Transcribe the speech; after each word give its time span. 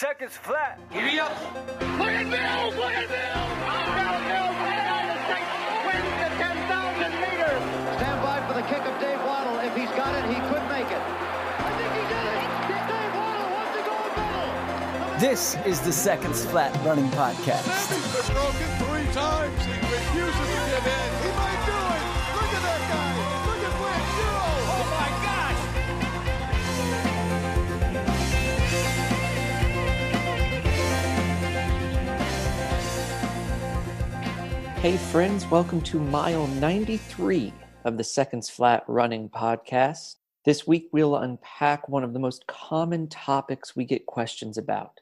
seconds 0.00 0.34
flat. 0.34 0.80
Giddy 0.90 1.20
up. 1.20 1.28
Look 2.00 2.08
at 2.08 2.24
Mills! 2.24 2.74
Look 2.74 2.96
at 2.96 3.04
Mills! 3.04 3.52
Bill 3.60 4.16
Mills, 4.32 4.56
the 4.64 4.72
United 4.80 5.20
States 5.28 5.52
wins 5.84 6.12
the 6.24 6.30
10,000 6.40 7.20
meters! 7.20 7.62
Stand 8.00 8.18
by 8.24 8.40
for 8.48 8.54
the 8.56 8.64
kick 8.64 8.80
of 8.80 8.96
Dave 8.96 9.20
Wottle. 9.28 9.60
If 9.60 9.76
he's 9.76 9.92
got 10.00 10.16
it, 10.16 10.24
he 10.32 10.40
could 10.48 10.64
make 10.72 10.88
it. 10.88 11.04
I 11.04 11.70
think 11.76 11.92
he 12.00 12.04
did 12.16 12.26
it! 12.32 12.48
Dave 12.88 13.12
Wottle 13.12 13.48
wants 13.52 13.76
to 13.76 13.82
go 13.84 13.96
medal! 14.16 15.20
This 15.20 15.60
is 15.66 15.80
the 15.80 15.92
Seconds 15.92 16.46
Flat 16.46 16.72
Running 16.82 17.10
Podcast. 17.10 17.68
He's 17.68 18.24
been 18.24 18.32
broken 18.32 18.68
three 18.80 19.12
times. 19.12 19.60
He 19.66 19.72
refuses 19.84 20.48
to 20.48 20.64
give 20.72 20.86
in. 20.86 21.39
Hey, 34.80 34.96
friends, 34.96 35.46
welcome 35.48 35.82
to 35.82 36.00
mile 36.00 36.46
93 36.46 37.52
of 37.84 37.98
the 37.98 38.02
Seconds 38.02 38.48
Flat 38.48 38.82
Running 38.88 39.28
Podcast. 39.28 40.16
This 40.46 40.66
week, 40.66 40.88
we'll 40.90 41.16
unpack 41.16 41.86
one 41.86 42.02
of 42.02 42.14
the 42.14 42.18
most 42.18 42.46
common 42.46 43.06
topics 43.06 43.76
we 43.76 43.84
get 43.84 44.06
questions 44.06 44.56
about 44.56 45.00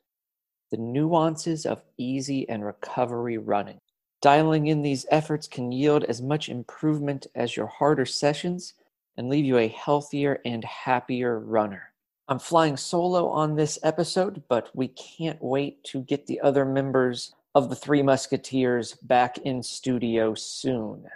the 0.72 0.78
nuances 0.78 1.64
of 1.64 1.84
easy 1.96 2.48
and 2.48 2.64
recovery 2.64 3.38
running. 3.38 3.78
Dialing 4.20 4.66
in 4.66 4.82
these 4.82 5.06
efforts 5.12 5.46
can 5.46 5.70
yield 5.70 6.02
as 6.02 6.20
much 6.20 6.48
improvement 6.48 7.28
as 7.36 7.56
your 7.56 7.68
harder 7.68 8.04
sessions 8.04 8.74
and 9.16 9.28
leave 9.28 9.44
you 9.44 9.58
a 9.58 9.68
healthier 9.68 10.40
and 10.44 10.64
happier 10.64 11.38
runner. 11.38 11.92
I'm 12.26 12.40
flying 12.40 12.76
solo 12.76 13.28
on 13.28 13.54
this 13.54 13.78
episode, 13.84 14.42
but 14.48 14.74
we 14.74 14.88
can't 14.88 15.40
wait 15.40 15.84
to 15.84 16.00
get 16.00 16.26
the 16.26 16.40
other 16.40 16.64
members 16.64 17.32
of 17.58 17.68
the 17.68 17.74
Three 17.74 18.02
Musketeers 18.02 18.94
back 18.94 19.38
in 19.38 19.64
studio 19.64 20.32
soon. 20.32 21.06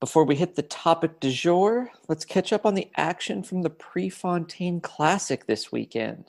Before 0.00 0.24
we 0.24 0.34
hit 0.34 0.56
the 0.56 0.62
topic 0.62 1.20
du 1.20 1.30
jour, 1.30 1.92
let's 2.08 2.24
catch 2.24 2.52
up 2.52 2.66
on 2.66 2.74
the 2.74 2.88
action 2.96 3.44
from 3.44 3.62
the 3.62 3.70
Prefontaine 3.70 4.80
Classic 4.80 5.46
this 5.46 5.70
weekend. 5.70 6.24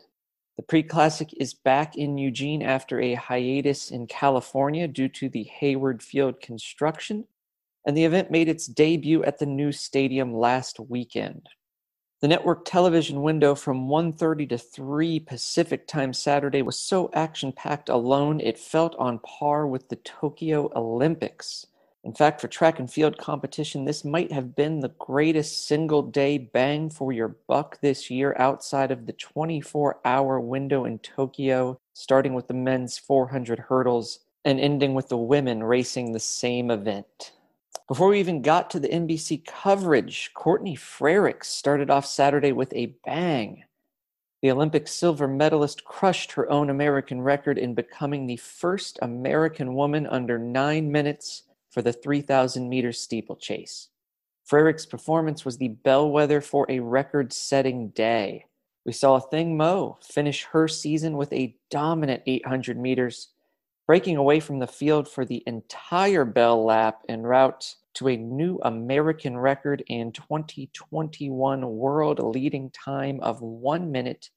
The 0.58 0.64
Pre 0.64 0.84
Classic 0.84 1.34
is 1.40 1.56
back 1.56 1.98
in 1.98 2.20
Eugene 2.20 2.62
after 2.62 3.02
a 3.02 3.16
hiatus 3.16 3.90
in 3.90 4.06
California 4.06 4.88
due 4.88 5.10
to 5.10 5.28
the 5.28 5.44
Hayward 5.46 6.04
Field 6.04 6.40
construction, 6.40 7.26
and 7.88 7.98
the 7.98 8.06
event 8.06 8.30
made 8.30 8.48
its 8.48 8.68
debut 8.68 9.24
at 9.24 9.40
the 9.40 9.48
new 9.48 9.72
stadium 9.72 10.36
last 10.36 10.80
weekend. 10.80 11.50
The 12.22 12.28
network 12.28 12.66
television 12.66 13.24
window 13.24 13.56
from 13.56 13.88
1:30 13.90 14.48
to 14.50 14.58
3 14.60 15.20
Pacific 15.22 15.88
time 15.88 16.14
Saturday 16.14 16.62
was 16.62 16.78
so 16.78 17.10
action-packed 17.14 17.90
alone 17.90 18.40
it 18.40 18.60
felt 18.60 18.96
on 18.98 19.18
par 19.18 19.66
with 19.66 19.90
the 19.90 19.96
Tokyo 19.96 20.70
Olympics. 20.76 21.66
In 22.04 22.14
fact, 22.14 22.40
for 22.40 22.48
track 22.48 22.78
and 22.78 22.92
field 22.92 23.18
competition, 23.18 23.86
this 23.86 24.06
might 24.06 24.32
have 24.32 24.56
been 24.56 24.82
the 24.82 24.94
greatest 25.00 25.66
single 25.66 26.04
day 26.04 26.38
bang 26.38 26.92
for 26.92 27.12
your 27.12 27.38
buck 27.48 27.80
this 27.82 28.12
year 28.12 28.36
outside 28.38 28.92
of 28.92 29.08
the 29.08 29.14
24 29.14 30.00
hour 30.06 30.40
window 30.40 30.86
in 30.86 31.00
Tokyo, 31.00 31.80
starting 31.94 32.36
with 32.36 32.48
the 32.48 32.54
men's 32.54 33.00
400 33.00 33.58
hurdles 33.58 34.20
and 34.46 34.60
ending 34.60 34.94
with 34.94 35.10
the 35.10 35.18
women 35.18 35.64
racing 35.64 36.12
the 36.12 36.20
same 36.20 36.70
event. 36.70 37.32
Before 37.88 38.10
we 38.10 38.20
even 38.20 38.42
got 38.42 38.70
to 38.72 38.80
the 38.80 38.90
NBC 38.90 39.46
coverage, 39.46 40.32
Courtney 40.34 40.76
Frerichs 40.76 41.46
started 41.46 41.90
off 41.90 42.06
Saturday 42.06 42.52
with 42.52 42.72
a 42.74 42.96
bang. 43.06 43.64
The 44.42 44.52
Olympic 44.52 44.88
silver 44.88 45.28
medalist 45.28 45.86
crushed 45.86 46.32
her 46.32 46.50
own 46.50 46.70
American 46.70 47.22
record 47.22 47.58
in 47.58 47.76
becoming 47.76 48.26
the 48.26 48.38
first 48.38 48.98
American 49.02 49.76
woman 49.76 50.08
under 50.08 50.40
nine 50.40 50.92
minutes 50.92 51.44
for 51.70 51.82
the 51.82 51.94
3,000 51.94 52.68
meter 52.68 52.92
steeplechase. 52.92 53.90
Frerichs' 54.50 54.90
performance 54.90 55.46
was 55.46 55.58
the 55.58 55.70
bellwether 55.70 56.42
for 56.42 56.66
a 56.70 56.80
record 56.80 57.32
setting 57.32 57.90
day. 57.90 58.46
We 58.86 58.94
saw 58.94 59.20
Athing 59.20 59.56
Mu 59.56 59.94
finish 60.02 60.44
her 60.46 60.68
season 60.68 61.18
with 61.18 61.32
a 61.32 61.56
dominant 61.70 62.24
800 62.26 62.78
meters, 62.78 63.30
breaking 63.88 64.18
away 64.18 64.40
from 64.40 64.60
the 64.60 64.68
field 64.68 65.08
for 65.08 65.26
the 65.26 65.44
entire 65.46 66.26
bell 66.26 66.64
lap 66.64 67.02
en 67.10 67.24
route 67.24 67.76
to 67.94 68.08
a 68.08 68.18
new 68.18 68.60
American 68.64 69.38
record 69.38 69.84
and 69.90 70.14
2021 70.14 71.68
world 71.68 72.20
leading 72.20 72.70
time 72.72 73.20
of 73.22 73.42
1 73.42 73.92
minute 73.92 74.30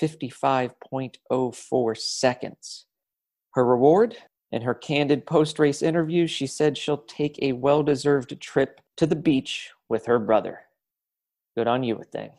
55.04 0.00 1.96
seconds. 1.98 2.86
Her 3.54 3.64
reward? 3.64 4.16
In 4.52 4.62
her 4.62 4.74
candid 4.74 5.26
post 5.26 5.58
race 5.58 5.80
interview, 5.82 6.26
she 6.26 6.46
said 6.46 6.76
she'll 6.76 6.98
take 6.98 7.38
a 7.40 7.52
well 7.52 7.82
deserved 7.82 8.40
trip 8.40 8.80
to 8.96 9.06
the 9.06 9.16
beach 9.16 9.70
with 9.88 10.06
her 10.06 10.18
brother. 10.18 10.60
Good 11.56 11.68
on 11.68 11.84
you, 11.84 11.96
Athing. 11.96 12.32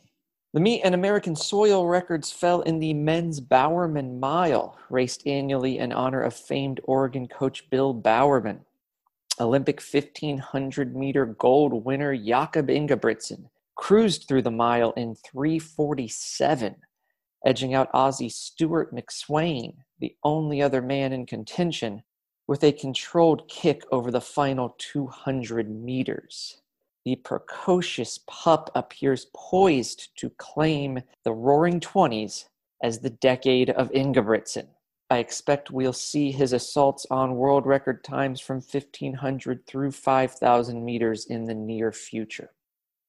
The 0.53 0.59
meet 0.59 0.81
and 0.81 0.93
American 0.93 1.37
soil 1.37 1.87
records 1.87 2.29
fell 2.29 2.59
in 2.61 2.79
the 2.79 2.93
men's 2.93 3.39
Bowerman 3.39 4.19
Mile, 4.19 4.77
raced 4.89 5.25
annually 5.25 5.77
in 5.77 5.93
honor 5.93 6.21
of 6.21 6.33
famed 6.33 6.81
Oregon 6.83 7.29
coach 7.29 7.69
Bill 7.69 7.93
Bowerman. 7.93 8.65
Olympic 9.39 9.81
1500 9.81 10.93
meter 10.93 11.25
gold 11.25 11.85
winner 11.85 12.13
Jakob 12.13 12.67
Ingebrigtsen 12.67 13.49
cruised 13.75 14.27
through 14.27 14.41
the 14.41 14.51
mile 14.51 14.91
in 14.97 15.15
347, 15.15 16.75
edging 17.45 17.73
out 17.73 17.91
Aussie 17.93 18.29
Stewart 18.29 18.93
McSweyn, 18.93 19.75
the 19.99 20.17
only 20.21 20.61
other 20.61 20.81
man 20.81 21.13
in 21.13 21.25
contention, 21.25 22.03
with 22.45 22.61
a 22.65 22.73
controlled 22.73 23.47
kick 23.47 23.83
over 23.89 24.11
the 24.11 24.19
final 24.19 24.75
200 24.79 25.69
meters. 25.69 26.61
The 27.03 27.15
precocious 27.15 28.19
pup 28.27 28.69
appears 28.75 29.25
poised 29.33 30.15
to 30.17 30.29
claim 30.31 31.01
the 31.23 31.33
Roaring 31.33 31.79
Twenties 31.79 32.47
as 32.83 32.99
the 32.99 33.09
decade 33.09 33.71
of 33.71 33.91
Ingebrigtsen. 33.91 34.67
I 35.09 35.17
expect 35.17 35.71
we'll 35.71 35.93
see 35.93 36.31
his 36.31 36.53
assaults 36.53 37.07
on 37.11 37.35
world 37.35 37.65
record 37.65 38.03
times 38.03 38.39
from 38.39 38.57
1500 38.57 39.65
through 39.65 39.91
5000 39.91 40.85
meters 40.85 41.25
in 41.25 41.45
the 41.45 41.53
near 41.53 41.91
future. 41.91 42.51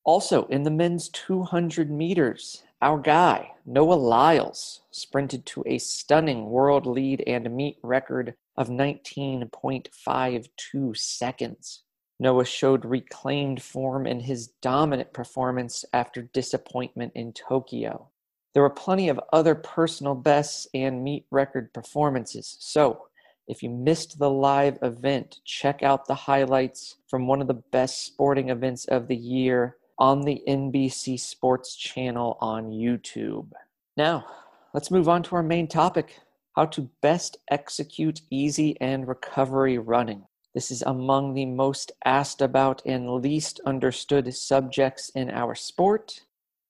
Also, 0.05 0.47
in 0.47 0.65
the 0.65 0.71
men's 0.71 1.09
200 1.11 1.91
meters, 1.91 2.65
our 2.81 2.99
guy, 2.99 3.53
Noah 3.65 3.95
Lyles, 3.95 4.81
sprinted 4.91 5.47
to 5.47 5.63
a 5.65 5.79
stunning 5.79 6.47
world 6.47 6.87
lead 6.87 7.23
and 7.27 7.55
meet 7.55 7.79
record 7.85 8.35
of 8.57 8.69
19.52 8.69 10.97
seconds. 10.97 11.85
Noah 12.23 12.45
showed 12.45 12.85
reclaimed 12.85 13.61
form 13.61 14.07
in 14.07 14.21
his 14.21 14.47
dominant 14.63 15.13
performance 15.13 15.85
after 15.93 16.23
disappointment 16.23 17.11
in 17.17 17.33
Tokyo. 17.33 18.11
There 18.55 18.63
were 18.63 18.71
plenty 18.71 19.09
of 19.09 19.19
other 19.33 19.57
personal 19.57 20.15
bests 20.15 20.69
and 20.73 21.03
meet 21.03 21.27
record 21.33 21.73
performances, 21.73 22.57
so 22.61 23.09
if 23.49 23.61
you 23.61 23.71
missed 23.71 24.21
the 24.21 24.31
live 24.31 24.79
event, 24.83 25.41
check 25.45 25.83
out 25.83 26.07
the 26.07 26.15
highlights 26.15 26.95
from 27.09 27.27
one 27.27 27.41
of 27.41 27.49
the 27.49 27.55
best 27.73 28.07
sporting 28.07 28.51
events 28.51 28.85
of 28.85 29.09
the 29.09 29.17
year 29.17 29.79
on 29.99 30.21
the 30.23 30.45
NBC 30.47 31.19
Sports 31.19 31.75
channel 31.75 32.39
on 32.41 32.71
YouTube. 32.71 33.51
Now, 33.97 34.25
let's 34.73 34.93
move 34.93 35.09
on 35.09 35.25
to 35.25 35.35
our 35.35 35.43
main 35.43 35.67
topic 35.67 36.21
how 36.55 36.67
to 36.67 36.89
best 37.01 37.39
execute 37.51 38.21
easy 38.31 38.81
and 38.81 39.09
recovery 39.09 39.77
running. 39.77 40.25
This 40.55 40.71
is 40.71 40.83
among 40.83 41.33
the 41.33 41.47
most 41.47 41.93
asked 42.05 42.43
about 42.43 42.83
and 42.85 43.11
least 43.11 43.61
understood 43.65 44.33
subjects 44.35 45.09
in 45.11 45.31
our 45.31 45.55
sport. 45.55 46.21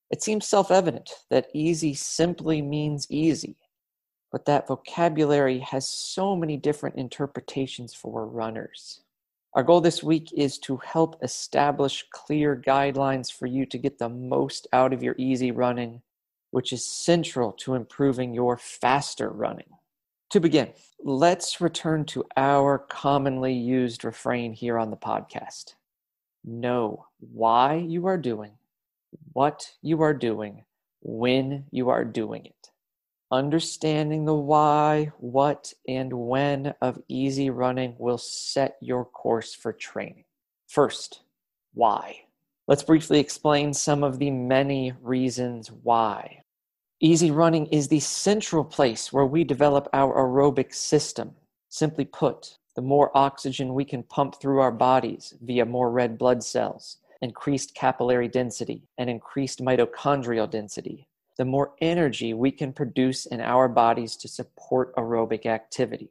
It 0.09 0.23
seems 0.23 0.47
self 0.47 0.71
evident 0.71 1.09
that 1.29 1.49
easy 1.53 1.93
simply 1.93 2.61
means 2.61 3.07
easy, 3.09 3.57
but 4.31 4.45
that 4.45 4.67
vocabulary 4.67 5.59
has 5.59 5.87
so 5.87 6.35
many 6.35 6.55
different 6.55 6.95
interpretations 6.95 7.93
for 7.93 8.25
runners. 8.25 9.01
Our 9.53 9.63
goal 9.63 9.81
this 9.81 10.01
week 10.01 10.31
is 10.33 10.57
to 10.59 10.77
help 10.77 11.21
establish 11.21 12.05
clear 12.11 12.55
guidelines 12.55 13.31
for 13.31 13.47
you 13.47 13.65
to 13.67 13.77
get 13.77 13.99
the 13.99 14.09
most 14.09 14.65
out 14.71 14.93
of 14.93 15.03
your 15.03 15.15
easy 15.17 15.51
running, 15.51 16.01
which 16.51 16.71
is 16.73 16.85
central 16.85 17.51
to 17.51 17.75
improving 17.75 18.33
your 18.33 18.57
faster 18.57 19.29
running. 19.29 19.67
To 20.33 20.39
begin, 20.39 20.73
let's 21.03 21.61
return 21.61 22.05
to 22.05 22.25
our 22.35 22.79
commonly 22.79 23.53
used 23.53 24.03
refrain 24.03 24.51
here 24.51 24.79
on 24.79 24.89
the 24.89 24.97
podcast. 24.97 25.75
Know 26.43 27.05
why 27.19 27.75
you 27.75 28.07
are 28.07 28.17
doing, 28.17 28.53
what 29.33 29.69
you 29.83 30.01
are 30.01 30.15
doing, 30.15 30.63
when 31.01 31.65
you 31.69 31.89
are 31.89 32.03
doing 32.03 32.47
it. 32.47 32.71
Understanding 33.29 34.25
the 34.25 34.33
why, 34.33 35.11
what, 35.19 35.71
and 35.87 36.11
when 36.11 36.73
of 36.81 36.99
easy 37.07 37.51
running 37.51 37.93
will 37.99 38.17
set 38.17 38.77
your 38.81 39.05
course 39.05 39.53
for 39.53 39.71
training. 39.71 40.23
First, 40.67 41.21
why? 41.75 42.21
Let's 42.67 42.81
briefly 42.81 43.19
explain 43.19 43.71
some 43.71 44.03
of 44.03 44.17
the 44.17 44.31
many 44.31 44.93
reasons 44.99 45.71
why. 45.71 46.42
Easy 47.03 47.31
running 47.31 47.65
is 47.65 47.89
the 47.89 47.99
central 47.99 48.63
place 48.63 49.11
where 49.11 49.25
we 49.25 49.43
develop 49.43 49.89
our 49.91 50.15
aerobic 50.15 50.73
system. 50.73 51.35
Simply 51.67 52.05
put, 52.05 52.57
the 52.77 52.81
more 52.81 53.11
oxygen 53.13 53.73
we 53.73 53.83
can 53.83 54.03
pump 54.03 54.39
through 54.39 54.61
our 54.61 54.71
bodies 54.71 55.33
via 55.41 55.65
more 55.65 55.91
red 55.91 56.17
blood 56.17 56.41
cells, 56.41 56.99
increased 57.21 57.75
capillary 57.75 58.29
density, 58.29 58.87
and 58.97 59.09
increased 59.09 59.59
mitochondrial 59.59 60.49
density, 60.49 61.09
the 61.37 61.43
more 61.43 61.73
energy 61.81 62.33
we 62.33 62.51
can 62.51 62.71
produce 62.71 63.25
in 63.25 63.41
our 63.41 63.67
bodies 63.67 64.15
to 64.15 64.29
support 64.29 64.95
aerobic 64.95 65.45
activity. 65.45 66.09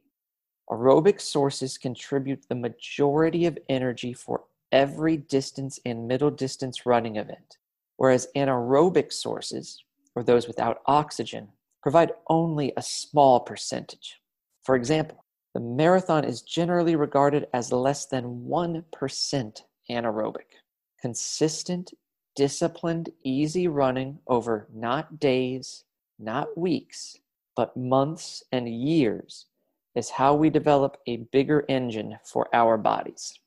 Aerobic 0.69 1.19
sources 1.19 1.75
contribute 1.75 2.47
the 2.47 2.53
majority 2.53 3.47
of 3.47 3.57
energy 3.67 4.13
for 4.13 4.43
every 4.71 5.17
distance 5.17 5.79
and 5.87 6.07
middle 6.07 6.29
distance 6.29 6.85
running 6.85 7.15
event, 7.15 7.57
whereas 7.97 8.27
anaerobic 8.35 9.11
sources, 9.11 9.83
or 10.15 10.23
those 10.23 10.47
without 10.47 10.81
oxygen, 10.85 11.49
provide 11.81 12.13
only 12.27 12.73
a 12.77 12.81
small 12.81 13.39
percentage. 13.39 14.21
For 14.63 14.75
example, 14.75 15.23
the 15.53 15.59
marathon 15.59 16.23
is 16.23 16.41
generally 16.41 16.95
regarded 16.95 17.47
as 17.53 17.71
less 17.71 18.05
than 18.05 18.45
1% 18.47 19.61
anaerobic. 19.89 20.37
Consistent, 20.99 21.93
disciplined, 22.35 23.11
easy 23.23 23.67
running 23.67 24.19
over 24.27 24.67
not 24.73 25.19
days, 25.19 25.83
not 26.17 26.57
weeks, 26.57 27.17
but 27.55 27.77
months 27.77 28.43
and 28.51 28.67
years 28.67 29.45
is 29.95 30.09
how 30.09 30.33
we 30.33 30.49
develop 30.49 30.97
a 31.05 31.17
bigger 31.17 31.65
engine 31.69 32.17
for 32.23 32.47
our 32.53 32.77
bodies. 32.77 33.39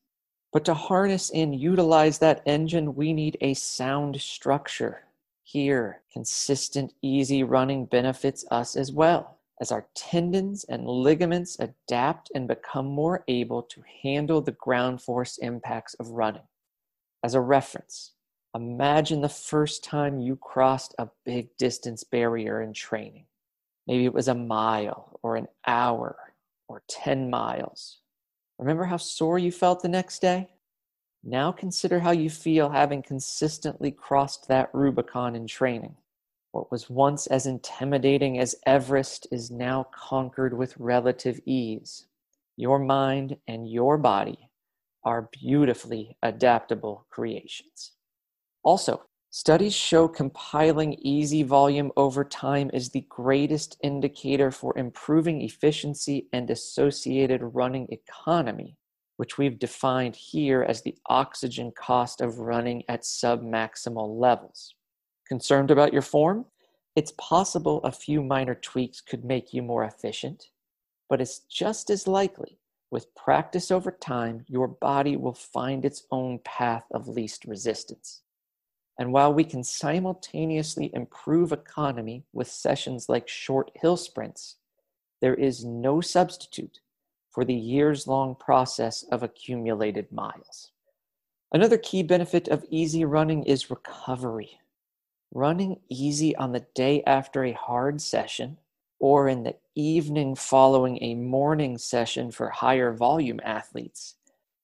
But 0.52 0.64
to 0.66 0.74
harness 0.74 1.30
and 1.30 1.58
utilize 1.58 2.18
that 2.18 2.42
engine, 2.46 2.94
we 2.94 3.12
need 3.12 3.36
a 3.40 3.54
sound 3.54 4.20
structure 4.20 5.05
here, 5.46 6.02
consistent, 6.12 6.92
easy 7.02 7.44
running 7.44 7.86
benefits 7.86 8.44
us 8.50 8.74
as 8.74 8.90
well, 8.90 9.38
as 9.60 9.70
our 9.70 9.86
tendons 9.94 10.64
and 10.64 10.88
ligaments 10.88 11.56
adapt 11.60 12.32
and 12.34 12.48
become 12.48 12.86
more 12.86 13.22
able 13.28 13.62
to 13.62 13.80
handle 14.02 14.40
the 14.40 14.50
ground 14.50 15.00
force 15.00 15.38
impacts 15.38 15.94
of 15.94 16.08
running. 16.08 16.42
As 17.22 17.34
a 17.34 17.40
reference, 17.40 18.14
imagine 18.56 19.20
the 19.20 19.28
first 19.28 19.84
time 19.84 20.18
you 20.18 20.34
crossed 20.34 20.96
a 20.98 21.10
big 21.24 21.56
distance 21.58 22.02
barrier 22.02 22.60
in 22.60 22.72
training. 22.72 23.26
Maybe 23.86 24.04
it 24.04 24.14
was 24.14 24.26
a 24.26 24.34
mile 24.34 25.16
or 25.22 25.36
an 25.36 25.46
hour 25.64 26.16
or 26.66 26.82
10 26.88 27.30
miles. 27.30 28.00
Remember 28.58 28.86
how 28.86 28.96
sore 28.96 29.38
you 29.38 29.52
felt 29.52 29.80
the 29.80 29.88
next 29.88 30.18
day? 30.18 30.48
Now 31.22 31.52
consider 31.52 32.00
how 32.00 32.12
you 32.12 32.30
feel 32.30 32.70
having 32.70 33.02
consistently 33.02 33.90
crossed 33.90 34.48
that 34.48 34.70
Rubicon 34.72 35.34
in 35.34 35.46
training. 35.46 35.96
What 36.52 36.70
was 36.70 36.88
once 36.88 37.26
as 37.26 37.46
intimidating 37.46 38.38
as 38.38 38.54
Everest 38.64 39.26
is 39.30 39.50
now 39.50 39.86
conquered 39.92 40.56
with 40.56 40.78
relative 40.78 41.40
ease. 41.44 42.06
Your 42.56 42.78
mind 42.78 43.36
and 43.46 43.68
your 43.68 43.98
body 43.98 44.50
are 45.04 45.28
beautifully 45.32 46.16
adaptable 46.22 47.06
creations. 47.10 47.92
Also, 48.62 49.02
studies 49.30 49.74
show 49.74 50.08
compiling 50.08 50.94
easy 50.94 51.42
volume 51.42 51.92
over 51.96 52.24
time 52.24 52.70
is 52.72 52.88
the 52.88 53.06
greatest 53.08 53.76
indicator 53.82 54.50
for 54.50 54.76
improving 54.78 55.42
efficiency 55.42 56.26
and 56.32 56.50
associated 56.50 57.40
running 57.42 57.86
economy 57.90 58.76
which 59.16 59.38
we've 59.38 59.58
defined 59.58 60.16
here 60.16 60.62
as 60.62 60.82
the 60.82 60.96
oxygen 61.06 61.72
cost 61.72 62.20
of 62.20 62.38
running 62.38 62.82
at 62.88 63.02
submaximal 63.02 64.18
levels. 64.18 64.74
Concerned 65.26 65.70
about 65.70 65.92
your 65.92 66.02
form? 66.02 66.44
It's 66.94 67.12
possible 67.18 67.80
a 67.82 67.92
few 67.92 68.22
minor 68.22 68.54
tweaks 68.54 69.00
could 69.00 69.24
make 69.24 69.52
you 69.52 69.62
more 69.62 69.84
efficient, 69.84 70.50
but 71.08 71.20
it's 71.20 71.40
just 71.40 71.90
as 71.90 72.06
likely 72.06 72.58
with 72.90 73.14
practice 73.14 73.70
over 73.70 73.90
time, 73.90 74.44
your 74.48 74.68
body 74.68 75.16
will 75.16 75.34
find 75.34 75.84
its 75.84 76.04
own 76.10 76.38
path 76.44 76.84
of 76.92 77.08
least 77.08 77.44
resistance. 77.44 78.22
And 78.98 79.12
while 79.12 79.34
we 79.34 79.44
can 79.44 79.64
simultaneously 79.64 80.90
improve 80.94 81.52
economy 81.52 82.24
with 82.32 82.48
sessions 82.48 83.08
like 83.08 83.28
short 83.28 83.70
hill 83.74 83.96
sprints, 83.96 84.56
there 85.20 85.34
is 85.34 85.64
no 85.64 86.00
substitute 86.00 86.80
for 87.36 87.44
the 87.44 87.54
years 87.54 88.06
long 88.06 88.34
process 88.34 89.02
of 89.12 89.22
accumulated 89.22 90.10
miles. 90.10 90.70
Another 91.52 91.76
key 91.76 92.02
benefit 92.02 92.48
of 92.48 92.64
easy 92.70 93.04
running 93.04 93.42
is 93.44 93.68
recovery. 93.68 94.58
Running 95.34 95.78
easy 95.90 96.34
on 96.36 96.52
the 96.52 96.64
day 96.74 97.02
after 97.06 97.44
a 97.44 97.52
hard 97.52 98.00
session 98.00 98.56
or 98.98 99.28
in 99.28 99.42
the 99.42 99.54
evening 99.74 100.34
following 100.34 100.98
a 101.02 101.14
morning 101.14 101.76
session 101.76 102.30
for 102.30 102.48
higher 102.48 102.90
volume 102.94 103.40
athletes 103.44 104.14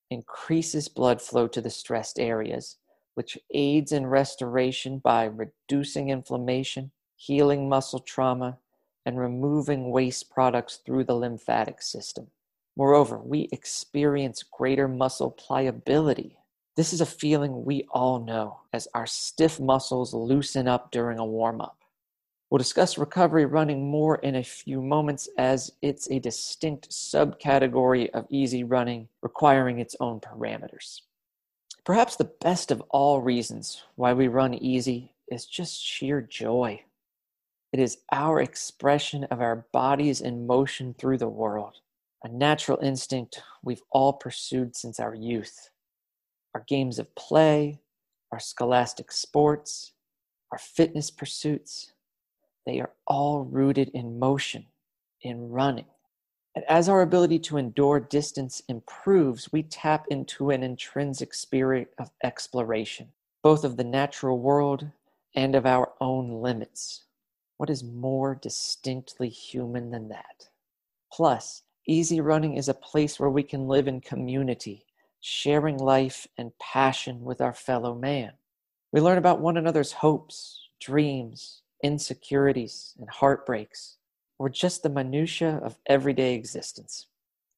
increases 0.09 0.89
blood 0.89 1.21
flow 1.21 1.47
to 1.47 1.61
the 1.61 1.69
stressed 1.69 2.19
areas, 2.19 2.79
which 3.17 3.37
aids 3.53 3.93
in 3.93 4.07
restoration 4.07 4.97
by 4.97 5.25
reducing 5.25 6.09
inflammation, 6.09 6.91
healing 7.17 7.69
muscle 7.69 8.01
trauma, 8.01 8.57
and 9.05 9.19
removing 9.19 9.91
waste 9.91 10.31
products 10.31 10.81
through 10.87 11.05
the 11.05 11.15
lymphatic 11.15 11.83
system. 11.83 12.29
Moreover, 12.77 13.19
we 13.19 13.49
experience 13.53 14.43
greater 14.43 14.89
muscle 14.89 15.31
pliability. 15.31 16.39
This 16.75 16.95
is 16.95 17.03
a 17.03 17.07
feeling 17.07 17.67
we 17.67 17.87
all 17.91 18.19
know 18.19 18.61
as 18.73 18.89
our 18.95 19.07
stiff 19.07 19.61
muscles 19.61 20.15
loosen 20.15 20.67
up 20.67 20.91
during 20.91 21.19
a 21.19 21.25
warm 21.25 21.61
up. 21.61 21.77
We'll 22.49 22.59
discuss 22.59 22.97
recovery 22.97 23.45
running 23.45 23.91
more 23.91 24.17
in 24.17 24.37
a 24.37 24.43
few 24.43 24.81
moments 24.81 25.29
as 25.37 25.71
it's 25.83 26.11
a 26.11 26.19
distinct 26.19 26.89
subcategory 26.91 28.09
of 28.11 28.27
easy 28.31 28.65
running 28.65 29.09
requiring 29.21 29.79
its 29.79 29.97
own 30.01 30.21
parameters. 30.21 31.03
Perhaps 31.85 32.17
the 32.17 32.33
best 32.41 32.71
of 32.71 32.83
all 32.89 33.21
reasons 33.21 33.83
why 33.97 34.15
we 34.15 34.29
run 34.29 34.55
easy 34.55 35.13
is 35.29 35.45
just 35.45 35.83
sheer 35.85 36.23
joy. 36.23 36.83
It 37.73 37.81
is 37.81 37.99
our 38.13 38.41
expression 38.41 39.25
of 39.25 39.43
our 39.43 39.67
bodies 39.73 40.23
in 40.23 40.47
motion 40.47 40.95
through 40.95 41.19
the 41.19 41.29
world 41.29 41.82
a 42.25 42.29
natural 42.29 42.79
instinct 42.83 43.43
we've 43.63 43.83
all 43.91 44.13
pursued 44.13 44.77
since 44.77 45.01
our 45.01 45.15
youth. 45.15 45.71
Our 46.55 46.65
games 46.69 46.99
of 46.99 47.15
play, 47.15 47.81
our 48.31 48.39
scholastic 48.39 49.11
sports, 49.11 49.93
our 50.51 50.59
fitness 50.59 51.11
pursuits, 51.11 51.93
they 52.67 52.79
are 52.81 52.93
all 53.07 53.45
rooted 53.45 53.91
in 53.95 54.19
motion, 54.19 54.67
in 55.23 55.51
running. 55.51 55.87
And 56.55 56.65
as 56.69 56.89
our 56.89 57.03
ability 57.03 57.39
to 57.41 57.57
endure 57.57 57.99
distance 57.99 58.63
improves, 58.69 59.51
we 59.53 59.63
tap 59.63 60.07
into 60.11 60.51
an 60.51 60.63
intrinsic 60.63 61.35
spirit 61.35 61.93
of 61.99 62.11
exploration, 62.23 63.09
both 63.43 63.65
of 63.65 63.77
the 63.77 63.85
natural 63.85 64.39
world 64.39 64.87
and 65.35 65.55
of 65.55 65.65
our 65.65 65.93
own 66.01 66.43
limits. 66.43 67.05
What 67.57 67.71
is 67.71 67.83
more 67.83 68.35
distinctly 68.35 69.29
human 69.29 69.91
than 69.91 70.09
that? 70.09 70.49
Plus, 71.11 71.63
Easy 71.87 72.21
running 72.21 72.57
is 72.57 72.69
a 72.69 72.75
place 72.75 73.19
where 73.19 73.31
we 73.31 73.43
can 73.43 73.67
live 73.67 73.89
in 73.89 74.01
community, 74.01 74.87
sharing 75.21 75.79
life 75.79 76.29
and 76.39 76.57
passion 76.59 77.23
with 77.23 77.41
our 77.41 77.53
fellow 77.53 77.93
man. 77.93 78.33
We 78.93 79.01
learn 79.01 79.19
about 79.19 79.41
one 79.41 79.57
another's 79.57 79.91
hopes, 79.91 80.69
dreams, 80.81 81.63
insecurities, 81.83 82.95
and 83.01 83.11
heartbreaks, 83.11 83.97
or 84.39 84.49
just 84.49 84.85
the 84.85 84.91
minutiae 84.91 85.61
of 85.65 85.77
everyday 85.87 86.35
existence. 86.35 87.09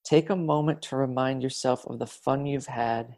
Take 0.04 0.30
a 0.30 0.36
moment 0.36 0.80
to 0.82 0.96
remind 0.96 1.42
yourself 1.42 1.86
of 1.86 1.98
the 1.98 2.06
fun 2.06 2.46
you've 2.46 2.66
had 2.66 3.16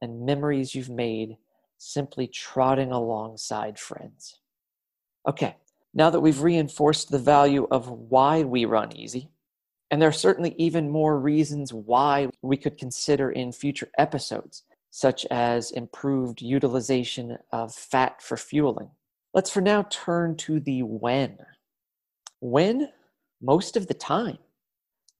and 0.00 0.24
memories 0.24 0.74
you've 0.74 0.90
made 0.90 1.36
simply 1.78 2.28
trotting 2.28 2.92
alongside 2.92 3.78
friends. 3.78 4.38
Okay, 5.26 5.56
now 5.92 6.10
that 6.10 6.20
we've 6.20 6.42
reinforced 6.42 7.10
the 7.10 7.18
value 7.18 7.66
of 7.72 7.88
why 7.88 8.44
we 8.44 8.64
run 8.64 8.96
easy, 8.96 9.30
and 9.90 10.00
there 10.00 10.08
are 10.08 10.12
certainly 10.12 10.54
even 10.58 10.90
more 10.90 11.18
reasons 11.18 11.72
why 11.72 12.28
we 12.42 12.56
could 12.56 12.78
consider 12.78 13.30
in 13.30 13.52
future 13.52 13.88
episodes, 13.98 14.64
such 14.90 15.26
as 15.26 15.70
improved 15.72 16.40
utilization 16.40 17.38
of 17.52 17.74
fat 17.74 18.22
for 18.22 18.36
fueling. 18.36 18.90
Let's 19.34 19.50
for 19.50 19.60
now 19.60 19.82
turn 19.90 20.36
to 20.38 20.60
the 20.60 20.82
when. 20.82 21.38
When? 22.40 22.88
Most 23.42 23.76
of 23.76 23.86
the 23.86 23.94
time. 23.94 24.38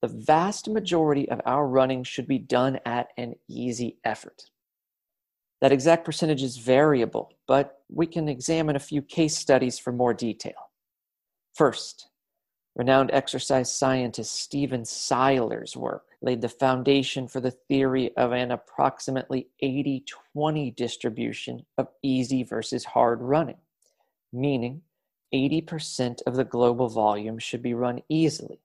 The 0.01 0.07
vast 0.07 0.69
majority 0.69 1.29
of 1.29 1.41
our 1.45 1.67
running 1.67 2.03
should 2.03 2.27
be 2.27 2.39
done 2.39 2.79
at 2.85 3.07
an 3.17 3.35
easy 3.49 3.97
effort. 4.03 4.43
That 5.61 5.71
exact 5.71 6.05
percentage 6.05 6.43
is 6.43 6.57
variable, 6.57 7.31
but 7.47 7.79
we 7.89 8.07
can 8.07 8.27
examine 8.29 8.75
a 8.75 8.79
few 8.79 9.01
case 9.01 9.37
studies 9.37 9.79
for 9.79 9.91
more 9.91 10.13
detail. 10.13 10.71
First, 11.53 12.09
Renowned 12.77 13.09
exercise 13.13 13.73
scientist 13.73 14.33
Stephen 14.33 14.83
Seiler's 14.83 15.77
work 15.77 16.07
laid 16.21 16.41
the 16.41 16.49
foundation 16.49 17.25
for 17.25 17.39
the 17.39 17.51
theory 17.51 18.11
of 18.17 18.33
an 18.33 18.51
approximately 18.51 19.47
80 19.61 20.03
20 20.33 20.71
distribution 20.71 21.65
of 21.77 21.87
easy 22.03 22.43
versus 22.43 22.83
hard 22.83 23.21
running, 23.21 23.59
meaning 24.33 24.81
80% 25.33 26.21
of 26.27 26.35
the 26.35 26.43
global 26.43 26.89
volume 26.89 27.39
should 27.39 27.61
be 27.61 27.73
run 27.73 28.01
easily. 28.09 28.59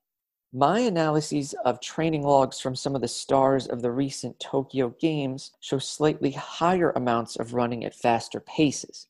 My 0.51 0.79
analyses 0.79 1.55
of 1.63 1.79
training 1.79 2.23
logs 2.23 2.59
from 2.59 2.75
some 2.75 2.95
of 2.95 3.01
the 3.01 3.07
stars 3.07 3.65
of 3.65 3.81
the 3.81 3.91
recent 3.91 4.37
Tokyo 4.41 4.89
Games 4.99 5.51
show 5.61 5.79
slightly 5.79 6.31
higher 6.31 6.91
amounts 6.91 7.37
of 7.37 7.53
running 7.53 7.85
at 7.85 7.95
faster 7.95 8.41
paces. 8.41 9.07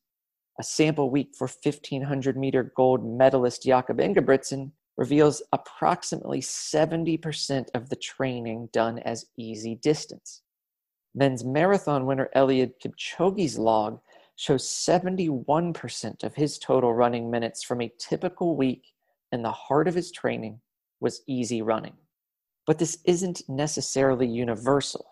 A 0.59 0.63
sample 0.63 1.09
week 1.09 1.33
for 1.35 1.47
1500 1.47 2.37
meter 2.37 2.71
gold 2.75 3.03
medalist 3.03 3.63
Jakob 3.63 3.97
Ingebrigtsen 3.97 4.73
reveals 5.01 5.41
approximately 5.51 6.39
70% 6.39 7.65
of 7.73 7.89
the 7.89 7.95
training 7.95 8.69
done 8.71 8.99
as 8.99 9.25
easy 9.35 9.73
distance. 9.73 10.43
Men's 11.15 11.43
marathon 11.43 12.05
winner 12.05 12.29
Eliud 12.35 12.73
Kipchoge's 12.79 13.57
log 13.57 13.99
shows 14.35 14.63
71% 14.67 16.23
of 16.23 16.35
his 16.35 16.59
total 16.59 16.93
running 16.93 17.31
minutes 17.31 17.63
from 17.63 17.81
a 17.81 17.91
typical 17.97 18.55
week 18.55 18.93
in 19.31 19.41
the 19.41 19.51
heart 19.51 19.87
of 19.87 19.95
his 19.95 20.11
training 20.11 20.61
was 20.99 21.23
easy 21.25 21.63
running. 21.63 21.93
But 22.67 22.77
this 22.77 22.99
isn't 23.05 23.41
necessarily 23.49 24.27
universal. 24.27 25.07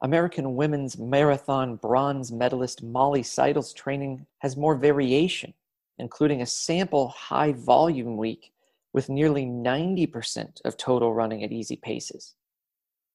American 0.00 0.56
women's 0.56 0.96
marathon 0.96 1.76
bronze 1.76 2.32
medalist 2.32 2.82
Molly 2.82 3.22
Seidel's 3.22 3.74
training 3.74 4.24
has 4.38 4.56
more 4.56 4.76
variation, 4.76 5.52
including 5.98 6.40
a 6.40 6.46
sample 6.46 7.08
high 7.08 7.52
volume 7.52 8.16
week 8.16 8.54
with 8.96 9.10
nearly 9.10 9.44
90% 9.44 10.62
of 10.64 10.78
total 10.78 11.12
running 11.12 11.44
at 11.44 11.52
easy 11.52 11.76
paces. 11.76 12.34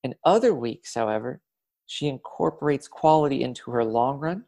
In 0.04 0.14
other 0.24 0.54
weeks, 0.54 0.94
however, 0.94 1.42
she 1.88 2.08
incorporates 2.08 2.88
quality 2.88 3.42
into 3.42 3.72
her 3.72 3.84
long 3.84 4.20
run 4.20 4.46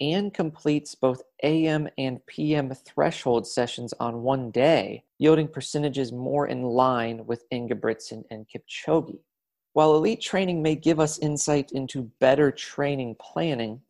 and 0.00 0.34
completes 0.34 0.96
both 0.96 1.22
AM 1.44 1.88
and 1.98 2.26
PM 2.26 2.74
threshold 2.74 3.46
sessions 3.46 3.94
on 4.00 4.22
one 4.22 4.50
day, 4.50 5.04
yielding 5.18 5.46
percentages 5.46 6.10
more 6.10 6.48
in 6.48 6.64
line 6.64 7.24
with 7.26 7.48
Ingebrigtsen 7.50 8.24
and 8.32 8.44
Kipchoge. 8.48 9.20
While 9.74 9.94
elite 9.94 10.20
training 10.20 10.62
may 10.62 10.74
give 10.74 10.98
us 10.98 11.20
insight 11.20 11.70
into 11.70 12.10
better 12.18 12.50
training 12.50 13.14
planning, 13.20 13.80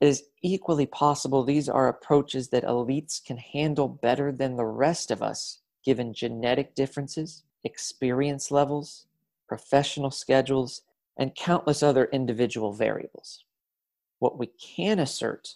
it 0.00 0.06
is 0.06 0.22
equally 0.44 0.86
possible 0.86 1.42
these 1.42 1.68
are 1.68 1.88
approaches 1.88 2.50
that 2.50 2.62
elites 2.62 3.22
can 3.22 3.36
handle 3.36 3.88
better 3.88 4.30
than 4.30 4.56
the 4.56 4.64
rest 4.64 5.10
of 5.10 5.22
us 5.22 5.58
given 5.86 6.12
genetic 6.12 6.74
differences, 6.74 7.44
experience 7.62 8.50
levels, 8.50 9.06
professional 9.48 10.10
schedules, 10.10 10.82
and 11.16 11.36
countless 11.36 11.80
other 11.80 12.06
individual 12.06 12.72
variables. 12.72 13.44
What 14.18 14.36
we 14.36 14.48
can 14.48 14.98
assert 14.98 15.54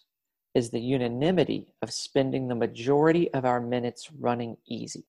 is 0.55 0.71
the 0.71 0.81
unanimity 0.81 1.75
of 1.83 1.93
spending 1.93 2.47
the 2.47 2.55
majority 2.55 3.33
of 3.35 3.45
our 3.45 3.61
minutes 3.61 4.11
running 4.13 4.57
easy. 4.67 5.05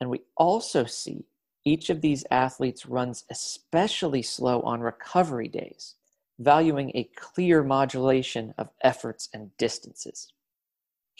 And 0.00 0.08
we 0.08 0.20
also 0.36 0.84
see 0.84 1.24
each 1.64 1.90
of 1.90 2.00
these 2.00 2.24
athletes 2.30 2.86
runs 2.86 3.24
especially 3.28 4.22
slow 4.22 4.60
on 4.62 4.80
recovery 4.80 5.48
days, 5.48 5.96
valuing 6.38 6.92
a 6.94 7.10
clear 7.16 7.64
modulation 7.64 8.54
of 8.56 8.70
efforts 8.82 9.28
and 9.34 9.56
distances. 9.58 10.32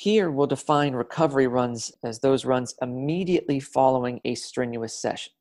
Here, 0.01 0.31
we'll 0.31 0.47
define 0.47 0.95
recovery 0.95 1.47
runs 1.47 1.93
as 2.03 2.21
those 2.21 2.47
runs 2.47 2.75
immediately 2.81 3.61
following 3.61 4.19
a 4.25 4.35
strenuous 4.35 4.99
session. 4.99 5.35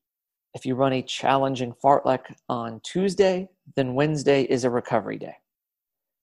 If 0.53 0.65
you 0.65 0.75
run 0.75 0.91
a 0.91 1.01
challenging 1.01 1.71
fartlek 1.81 2.35
on 2.49 2.81
Tuesday, 2.81 3.47
then 3.77 3.93
Wednesday 3.93 4.43
is 4.43 4.65
a 4.65 4.69
recovery 4.69 5.17
day. 5.17 5.37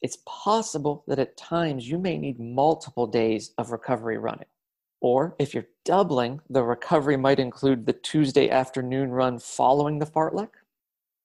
It's 0.02 0.18
possible 0.26 1.02
that 1.06 1.18
at 1.18 1.38
times 1.38 1.88
you 1.88 1.96
may 1.96 2.18
need 2.18 2.38
multiple 2.38 3.06
days 3.06 3.54
of 3.56 3.70
recovery 3.70 4.18
running. 4.18 4.48
Or 5.00 5.34
if 5.38 5.54
you're 5.54 5.68
doubling, 5.86 6.42
the 6.50 6.62
recovery 6.62 7.16
might 7.16 7.38
include 7.38 7.86
the 7.86 7.94
Tuesday 7.94 8.50
afternoon 8.50 9.12
run 9.12 9.38
following 9.38 9.98
the 9.98 10.04
fartlek, 10.04 10.50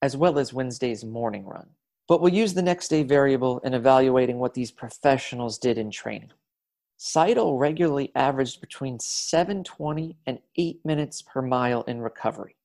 as 0.01 0.15
well 0.15 0.39
as 0.39 0.53
Wednesday's 0.53 1.03
morning 1.03 1.45
run. 1.45 1.67
But 2.07 2.21
we'll 2.21 2.33
use 2.33 2.53
the 2.53 2.61
next 2.61 2.87
day 2.87 3.03
variable 3.03 3.59
in 3.65 3.73
evaluating 3.73 4.39
what 4.39 4.53
these 4.53 4.71
professionals 4.71 5.57
did 5.57 5.77
in 5.77 5.91
training. 5.91 6.31
Seidel 7.03 7.57
regularly 7.57 8.11
averaged 8.13 8.61
between 8.61 8.99
720 8.99 10.17
and 10.27 10.37
8 10.55 10.85
minutes 10.85 11.23
per 11.23 11.41
mile 11.41 11.81
in 11.85 11.99
recovery. 11.99 12.55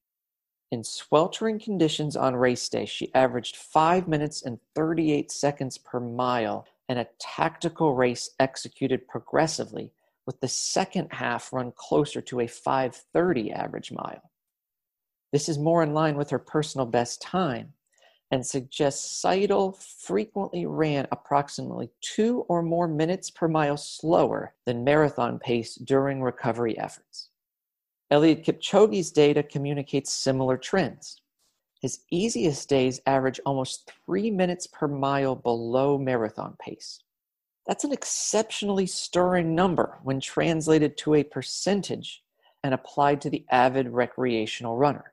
In 0.70 0.84
sweltering 0.84 1.58
conditions 1.58 2.16
on 2.16 2.36
race 2.36 2.68
day, 2.68 2.84
she 2.84 3.14
averaged 3.14 3.56
5 3.56 4.06
minutes 4.06 4.42
and 4.42 4.60
38 4.74 5.32
seconds 5.32 5.78
per 5.78 6.00
mile 6.00 6.66
in 6.86 6.98
a 6.98 7.08
tactical 7.18 7.94
race 7.94 8.28
executed 8.38 9.08
progressively, 9.08 9.90
with 10.26 10.38
the 10.40 10.48
second 10.48 11.14
half 11.14 11.50
run 11.50 11.72
closer 11.74 12.20
to 12.20 12.40
a 12.40 12.46
530 12.46 13.52
average 13.52 13.90
mile. 13.90 14.30
This 15.32 15.48
is 15.48 15.58
more 15.58 15.82
in 15.82 15.94
line 15.94 16.18
with 16.18 16.28
her 16.28 16.38
personal 16.38 16.86
best 16.86 17.22
time, 17.22 17.72
and 18.30 18.44
suggests 18.44 19.20
Seidel 19.20 19.72
frequently 19.72 20.66
ran 20.66 21.06
approximately 21.12 21.90
two 22.00 22.40
or 22.48 22.62
more 22.62 22.88
minutes 22.88 23.30
per 23.30 23.46
mile 23.46 23.76
slower 23.76 24.54
than 24.64 24.84
marathon 24.84 25.38
pace 25.38 25.76
during 25.76 26.22
recovery 26.22 26.76
efforts. 26.78 27.30
Eliud 28.12 28.44
Kipchoge's 28.44 29.10
data 29.10 29.42
communicates 29.42 30.12
similar 30.12 30.56
trends. 30.56 31.20
His 31.80 32.00
easiest 32.10 32.68
days 32.68 33.00
average 33.06 33.40
almost 33.44 33.92
three 34.04 34.30
minutes 34.30 34.66
per 34.66 34.88
mile 34.88 35.36
below 35.36 35.98
marathon 35.98 36.56
pace. 36.60 37.00
That's 37.66 37.84
an 37.84 37.92
exceptionally 37.92 38.86
stirring 38.86 39.54
number 39.54 39.98
when 40.02 40.20
translated 40.20 40.96
to 40.98 41.14
a 41.14 41.24
percentage 41.24 42.22
and 42.62 42.72
applied 42.72 43.20
to 43.20 43.30
the 43.30 43.44
avid 43.50 43.88
recreational 43.88 44.76
runner. 44.76 45.12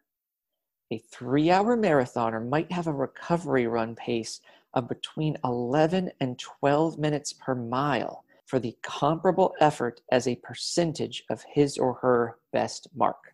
A 0.94 1.00
three 1.10 1.50
hour 1.50 1.76
marathoner 1.76 2.48
might 2.48 2.72
have 2.72 2.86
a 2.86 2.94
recovery 2.94 3.66
run 3.66 3.96
pace 3.96 4.42
of 4.76 4.88
between 4.88 5.40
11 5.44 6.12
and 6.20 6.38
12 6.38 7.00
minutes 7.00 7.34
per 7.34 7.56
mile 7.56 8.24
for 8.46 8.60
the 8.60 8.78
comparable 8.84 9.56
effort 9.60 10.02
as 10.12 10.28
a 10.28 10.36
percentage 10.36 11.24
of 11.32 11.42
his 11.50 11.80
or 11.80 11.96
her 11.96 12.38
best 12.52 12.90
mark. 12.94 13.34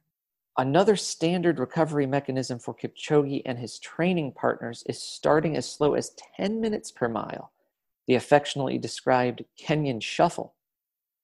Another 0.58 0.96
standard 0.96 1.60
recovery 1.60 2.06
mechanism 2.06 2.60
for 2.60 2.74
Kipchoge 2.74 3.42
and 3.46 3.60
his 3.60 3.78
training 3.78 4.32
partners 4.32 4.86
is 4.88 5.02
starting 5.02 5.58
as 5.58 5.70
slow 5.70 5.96
as 5.96 6.16
10 6.38 6.62
minutes 6.62 6.92
per 6.92 7.10
mile, 7.10 7.52
the 8.08 8.16
affectionately 8.16 8.78
described 8.78 9.44
Kenyan 9.60 10.02
shuffle, 10.02 10.54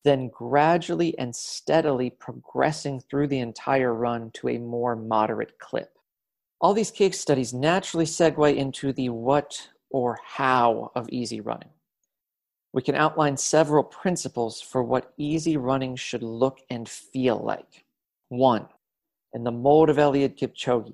then 0.03 0.27
gradually 0.27 1.17
and 1.17 1.33
steadily 1.33 2.09
progressing 2.09 2.99
through 2.99 3.27
the 3.27 3.39
entire 3.39 3.93
run 3.93 4.31
to 4.31 4.49
a 4.49 4.57
more 4.57 4.97
moderate 4.97 5.59
clip. 5.59 5.94
All 6.61 6.73
these 6.73 6.91
case 6.91 7.19
studies 7.19 7.53
naturally 7.53 8.05
segue 8.05 8.55
into 8.55 8.93
the 8.93 9.09
what 9.09 9.69
or 9.89 10.19
how 10.23 10.91
of 10.95 11.09
easy 11.09 11.41
running. 11.41 11.69
We 12.73 12.81
can 12.81 12.95
outline 12.95 13.37
several 13.37 13.83
principles 13.83 14.61
for 14.61 14.83
what 14.83 15.13
easy 15.17 15.57
running 15.57 15.95
should 15.95 16.23
look 16.23 16.59
and 16.69 16.87
feel 16.89 17.37
like. 17.37 17.85
One, 18.29 18.67
in 19.33 19.43
the 19.43 19.51
mold 19.51 19.89
of 19.89 19.97
Eliud 19.97 20.37
Kipchoge, 20.37 20.93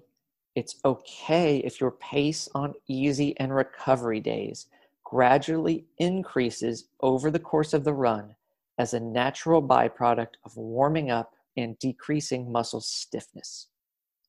it's 0.56 0.76
okay 0.84 1.58
if 1.58 1.80
your 1.80 1.92
pace 1.92 2.50
on 2.54 2.74
easy 2.88 3.40
and 3.40 3.56
recovery 3.56 4.20
days 4.20 4.68
gradually 5.04 5.86
increases 5.98 6.86
over 7.02 7.32
the 7.32 7.40
course 7.40 7.74
of 7.74 7.84
the 7.84 7.94
run 7.94 8.36
as 8.78 8.94
a 8.94 9.00
natural 9.00 9.62
byproduct 9.62 10.36
of 10.44 10.58
warming 10.58 11.12
up 11.12 11.34
and 11.58 11.78
decreasing 11.80 12.52
muscle 12.52 12.82
stiffness. 12.82 13.68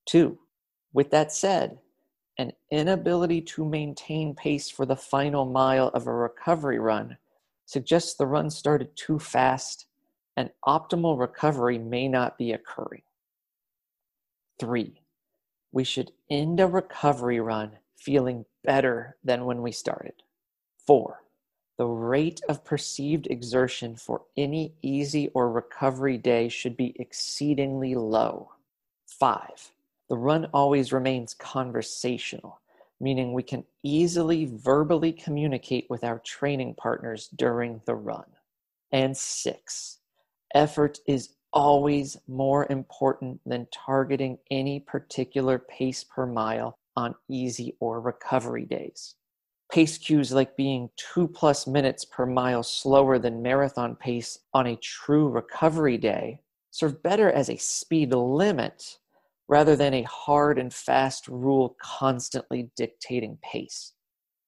Two, 0.06 0.38
with 0.92 1.10
that 1.10 1.32
said, 1.32 1.78
an 2.38 2.52
inability 2.70 3.40
to 3.42 3.64
maintain 3.64 4.34
pace 4.34 4.70
for 4.70 4.86
the 4.86 4.96
final 4.96 5.44
mile 5.44 5.88
of 5.88 6.06
a 6.06 6.12
recovery 6.12 6.78
run 6.78 7.18
suggests 7.66 8.14
the 8.14 8.26
run 8.26 8.50
started 8.50 8.96
too 8.96 9.18
fast 9.18 9.86
and 10.36 10.50
optimal 10.66 11.18
recovery 11.18 11.78
may 11.78 12.08
not 12.08 12.38
be 12.38 12.52
occurring. 12.52 13.02
Three, 14.58 15.02
we 15.72 15.84
should 15.84 16.12
end 16.30 16.60
a 16.60 16.66
recovery 16.66 17.40
run 17.40 17.72
feeling 17.96 18.44
better 18.64 19.16
than 19.22 19.44
when 19.44 19.62
we 19.62 19.72
started. 19.72 20.22
Four, 20.86 21.22
the 21.78 21.86
rate 21.86 22.40
of 22.48 22.64
perceived 22.64 23.26
exertion 23.28 23.96
for 23.96 24.22
any 24.36 24.74
easy 24.82 25.28
or 25.28 25.50
recovery 25.50 26.18
day 26.18 26.48
should 26.48 26.76
be 26.76 26.94
exceedingly 26.98 27.94
low. 27.94 28.52
Five, 29.06 29.72
the 30.12 30.18
run 30.18 30.46
always 30.52 30.92
remains 30.92 31.32
conversational, 31.32 32.60
meaning 33.00 33.32
we 33.32 33.42
can 33.42 33.64
easily 33.82 34.44
verbally 34.44 35.10
communicate 35.10 35.86
with 35.88 36.04
our 36.04 36.18
training 36.18 36.74
partners 36.74 37.30
during 37.34 37.80
the 37.86 37.94
run. 37.94 38.26
And 38.92 39.16
six, 39.16 40.00
effort 40.54 40.98
is 41.06 41.30
always 41.54 42.18
more 42.28 42.66
important 42.68 43.40
than 43.46 43.68
targeting 43.72 44.36
any 44.50 44.80
particular 44.80 45.58
pace 45.58 46.04
per 46.04 46.26
mile 46.26 46.76
on 46.94 47.14
easy 47.30 47.74
or 47.80 47.98
recovery 48.02 48.66
days. 48.66 49.14
Pace 49.72 49.96
cues 49.96 50.30
like 50.30 50.58
being 50.58 50.90
two 50.94 51.26
plus 51.26 51.66
minutes 51.66 52.04
per 52.04 52.26
mile 52.26 52.62
slower 52.62 53.18
than 53.18 53.40
marathon 53.40 53.96
pace 53.96 54.40
on 54.52 54.66
a 54.66 54.76
true 54.76 55.30
recovery 55.30 55.96
day 55.96 56.38
serve 56.70 57.02
better 57.02 57.32
as 57.32 57.48
a 57.48 57.56
speed 57.56 58.12
limit 58.12 58.98
rather 59.52 59.76
than 59.76 59.92
a 59.92 60.02
hard 60.04 60.58
and 60.58 60.72
fast 60.72 61.28
rule 61.28 61.76
constantly 61.78 62.70
dictating 62.74 63.36
pace. 63.42 63.92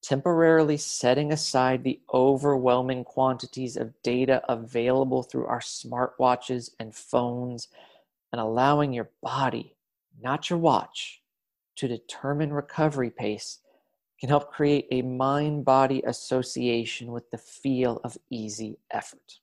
Temporarily 0.03 0.79
setting 0.79 1.31
aside 1.31 1.85
the 1.85 2.01
overwhelming 2.15 3.05
quantities 3.05 3.77
of 3.77 3.93
data 4.03 4.41
available 4.49 5.23
through 5.23 5.45
our 5.45 5.61
smartwatches 5.61 6.71
and 6.81 6.95
phones 6.95 7.69
and 8.33 8.41
allowing 8.41 8.95
your 8.95 9.11
body, 9.23 9.77
not 10.23 10.49
your 10.49 10.59
watch, 10.59 11.21
to 11.77 11.87
determine 11.87 12.51
recovery 12.51 13.11
pace 13.11 13.59
can 14.19 14.31
help 14.31 14.51
create 14.51 14.87
a 14.91 15.03
mind 15.03 15.67
body 15.67 16.03
association 16.07 17.13
with 17.13 17.31
the 17.31 17.37
feel 17.37 18.01
of 18.05 18.17
easy 18.31 18.79
effort. 18.91 19.39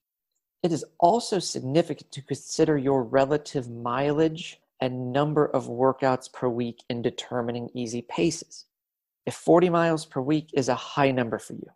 It 0.64 0.72
is 0.72 0.84
also 1.00 1.38
significant 1.38 2.12
to 2.14 2.24
consider 2.24 2.80
your 2.80 3.04
relative 3.04 3.70
mileage 3.70 4.60
and 4.82 5.14
number 5.14 5.46
of 5.46 5.68
workouts 5.68 6.32
per 6.34 6.50
week 6.50 6.84
in 6.90 7.02
determining 7.02 7.70
easy 7.74 8.02
paces. 8.02 8.66
If 9.26 9.36
40 9.36 9.70
miles 9.70 10.06
per 10.06 10.20
week 10.20 10.50
is 10.54 10.68
a 10.68 10.76
high 10.76 11.12
number 11.12 11.38
for 11.38 11.54
you, 11.54 11.68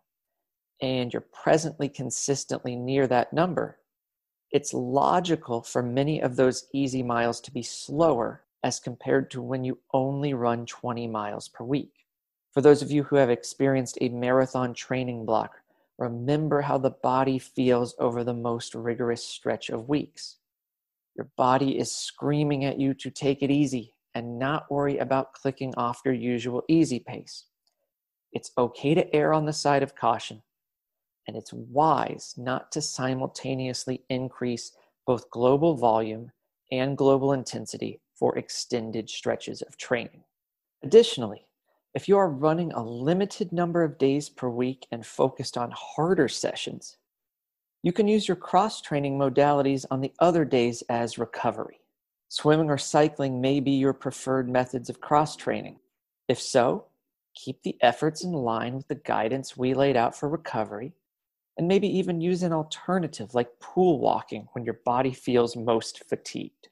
and 0.82 1.12
you're 1.12 1.24
presently 1.32 1.88
consistently 1.88 2.74
near 2.74 3.06
that 3.06 3.32
number, 3.32 3.78
it's 4.50 4.74
logical 4.74 5.62
for 5.62 5.82
many 5.82 6.20
of 6.20 6.36
those 6.36 6.66
easy 6.74 7.02
miles 7.02 7.40
to 7.42 7.52
be 7.52 7.62
slower 7.62 8.42
as 8.64 8.80
compared 8.80 9.30
to 9.30 9.40
when 9.40 9.64
you 9.64 9.78
only 9.92 10.34
run 10.34 10.66
20 10.66 11.06
miles 11.06 11.48
per 11.48 11.64
week. 11.64 11.92
For 12.52 12.60
those 12.60 12.82
of 12.82 12.90
you 12.90 13.04
who 13.04 13.16
have 13.16 13.30
experienced 13.30 13.98
a 14.00 14.08
marathon 14.08 14.74
training 14.74 15.24
block, 15.24 15.60
remember 15.98 16.62
how 16.62 16.78
the 16.78 16.90
body 16.90 17.38
feels 17.38 17.94
over 17.98 18.24
the 18.24 18.34
most 18.34 18.74
rigorous 18.74 19.24
stretch 19.24 19.70
of 19.70 19.88
weeks. 19.88 20.36
Your 21.16 21.30
body 21.36 21.78
is 21.78 21.94
screaming 21.94 22.64
at 22.64 22.78
you 22.78 22.92
to 22.94 23.10
take 23.10 23.42
it 23.42 23.50
easy 23.50 23.94
and 24.14 24.38
not 24.38 24.70
worry 24.70 24.98
about 24.98 25.32
clicking 25.32 25.74
off 25.76 26.02
your 26.04 26.14
usual 26.14 26.62
easy 26.68 26.98
pace. 26.98 27.44
It's 28.32 28.50
okay 28.58 28.94
to 28.94 29.14
err 29.14 29.32
on 29.32 29.46
the 29.46 29.52
side 29.52 29.82
of 29.82 29.94
caution, 29.94 30.42
and 31.26 31.36
it's 31.36 31.52
wise 31.52 32.34
not 32.36 32.70
to 32.72 32.82
simultaneously 32.82 34.02
increase 34.10 34.72
both 35.06 35.30
global 35.30 35.74
volume 35.74 36.32
and 36.70 36.98
global 36.98 37.32
intensity 37.32 38.00
for 38.14 38.36
extended 38.36 39.08
stretches 39.08 39.62
of 39.62 39.76
training. 39.76 40.24
Additionally, 40.82 41.46
if 41.94 42.08
you 42.08 42.18
are 42.18 42.28
running 42.28 42.72
a 42.72 42.84
limited 42.84 43.52
number 43.52 43.82
of 43.82 43.96
days 43.96 44.28
per 44.28 44.50
week 44.50 44.86
and 44.92 45.06
focused 45.06 45.56
on 45.56 45.72
harder 45.74 46.28
sessions, 46.28 46.98
you 47.86 47.92
can 47.92 48.08
use 48.08 48.26
your 48.26 48.36
cross 48.36 48.80
training 48.80 49.16
modalities 49.16 49.84
on 49.92 50.00
the 50.00 50.12
other 50.18 50.44
days 50.44 50.82
as 50.88 51.18
recovery. 51.18 51.78
Swimming 52.28 52.68
or 52.68 52.78
cycling 52.78 53.40
may 53.40 53.60
be 53.60 53.70
your 53.70 53.92
preferred 53.92 54.48
methods 54.48 54.90
of 54.90 55.00
cross 55.00 55.36
training. 55.36 55.78
If 56.26 56.42
so, 56.42 56.86
keep 57.32 57.62
the 57.62 57.76
efforts 57.80 58.24
in 58.24 58.32
line 58.32 58.74
with 58.74 58.88
the 58.88 58.96
guidance 58.96 59.56
we 59.56 59.72
laid 59.72 59.96
out 59.96 60.18
for 60.18 60.28
recovery, 60.28 60.94
and 61.56 61.68
maybe 61.68 61.86
even 61.86 62.20
use 62.20 62.42
an 62.42 62.52
alternative 62.52 63.36
like 63.36 63.60
pool 63.60 64.00
walking 64.00 64.48
when 64.50 64.64
your 64.64 64.80
body 64.84 65.12
feels 65.12 65.54
most 65.54 66.02
fatigued. 66.08 66.66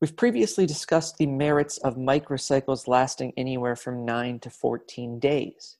We've 0.00 0.16
previously 0.16 0.64
discussed 0.64 1.18
the 1.18 1.26
merits 1.26 1.76
of 1.76 1.96
microcycles 1.96 2.88
lasting 2.88 3.34
anywhere 3.36 3.76
from 3.76 4.06
9 4.06 4.38
to 4.38 4.48
14 4.48 5.18
days. 5.18 5.76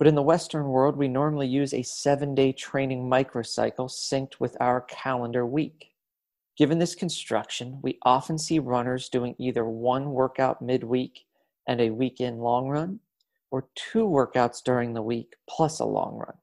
But 0.00 0.06
in 0.06 0.14
the 0.14 0.22
Western 0.22 0.68
world, 0.68 0.96
we 0.96 1.08
normally 1.08 1.46
use 1.46 1.74
a 1.74 1.82
seven 1.82 2.34
day 2.34 2.52
training 2.52 3.02
microcycle 3.10 3.90
synced 3.90 4.40
with 4.40 4.56
our 4.58 4.80
calendar 4.80 5.44
week. 5.44 5.92
Given 6.56 6.78
this 6.78 6.94
construction, 6.94 7.80
we 7.82 7.98
often 8.00 8.38
see 8.38 8.58
runners 8.60 9.10
doing 9.10 9.34
either 9.36 9.66
one 9.66 10.12
workout 10.12 10.62
midweek 10.62 11.26
and 11.68 11.82
a 11.82 11.90
weekend 11.90 12.40
long 12.40 12.68
run, 12.68 13.00
or 13.50 13.68
two 13.74 14.06
workouts 14.06 14.64
during 14.64 14.94
the 14.94 15.02
week 15.02 15.36
plus 15.46 15.80
a 15.80 15.84
long 15.84 16.16
run. 16.16 16.38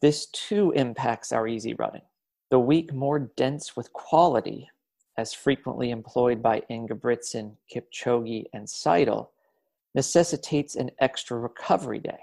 This 0.00 0.26
too 0.26 0.72
impacts 0.72 1.30
our 1.30 1.46
easy 1.46 1.74
running. 1.74 2.02
The 2.50 2.58
week 2.58 2.92
more 2.92 3.20
dense 3.36 3.76
with 3.76 3.92
quality 3.92 4.68
as 5.16 5.32
frequently 5.32 5.92
employed 5.92 6.42
by 6.42 6.64
Ingebrigtsen, 6.68 7.54
Kipchoge, 7.72 8.46
and 8.52 8.68
Seidel, 8.68 9.30
necessitates 9.94 10.74
an 10.74 10.90
extra 10.98 11.38
recovery 11.38 12.00
day. 12.00 12.18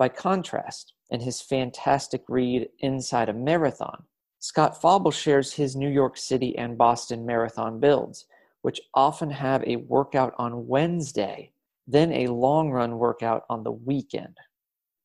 By 0.00 0.08
contrast, 0.08 0.94
in 1.10 1.20
his 1.20 1.42
fantastic 1.42 2.24
read 2.26 2.70
Inside 2.78 3.28
a 3.28 3.34
Marathon, 3.34 4.04
Scott 4.38 4.80
Fauble 4.80 5.10
shares 5.10 5.52
his 5.52 5.76
New 5.76 5.90
York 5.90 6.16
City 6.16 6.56
and 6.56 6.78
Boston 6.78 7.26
marathon 7.26 7.78
builds, 7.80 8.24
which 8.62 8.80
often 8.94 9.28
have 9.28 9.62
a 9.64 9.76
workout 9.76 10.32
on 10.38 10.66
Wednesday, 10.66 11.52
then 11.86 12.12
a 12.12 12.28
long 12.28 12.70
run 12.70 12.96
workout 12.96 13.44
on 13.50 13.62
the 13.62 13.72
weekend. 13.72 14.38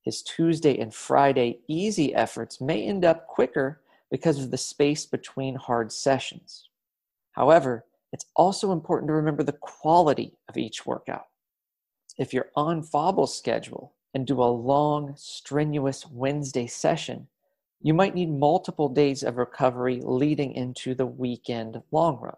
His 0.02 0.22
Tuesday 0.22 0.80
and 0.80 0.96
Friday 0.96 1.60
easy 1.68 2.16
efforts 2.16 2.62
may 2.62 2.82
end 2.88 3.04
up 3.04 3.28
quicker 3.28 3.82
because 4.10 4.42
of 4.42 4.50
the 4.50 4.58
space 4.58 5.06
between 5.06 5.56
hard 5.56 5.92
sessions. 5.92 6.70
However, 7.34 7.84
it's 8.14 8.28
also 8.38 8.72
important 8.72 9.10
to 9.10 9.14
remember 9.14 9.44
the 9.44 9.60
quality 9.60 10.38
of 10.48 10.56
each 10.56 10.86
workout. 10.86 11.26
If 12.18 12.34
you're 12.34 12.52
on 12.56 12.82
Fauble's 12.82 13.38
schedule 13.38 13.95
and 14.16 14.26
do 14.26 14.42
a 14.42 14.46
long, 14.46 15.14
strenuous 15.18 16.08
Wednesday 16.10 16.66
session, 16.66 17.28
you 17.82 17.94
might 17.94 18.16
need 18.16 18.32
multiple 18.32 18.88
days 18.88 19.22
of 19.24 19.36
recovery 19.36 20.00
leading 20.02 20.54
into 20.54 20.96
the 20.96 21.06
weekend 21.06 21.82
long 21.92 22.18
run. 22.22 22.38